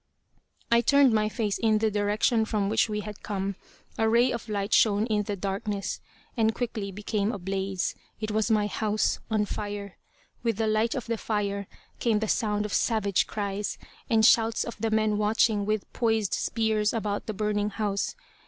[0.71, 3.55] I turned my face in the direction from which we had come.
[3.99, 6.01] A ray of light shone in the darkness,
[6.35, 7.93] and quickly became a blaze.
[8.19, 9.99] It was my house on fire.
[10.41, 11.67] With the light of the fire
[11.99, 13.77] came the sound of savage cries,
[14.09, 18.15] the shouts of the men watching with poised spears about the burning house.